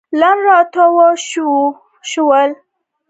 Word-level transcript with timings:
لنډ 0.19 0.39
راتاو 0.47 1.01
شول. 2.09 2.49